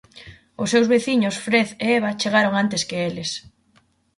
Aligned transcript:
Os 0.61 0.71
seus 0.73 0.87
veciños 0.93 1.35
Fred 1.45 1.67
e 1.85 1.87
Eva 1.97 2.17
chegaron 2.21 2.53
antes 2.63 2.81
que 2.87 2.97
eles. 3.09 3.31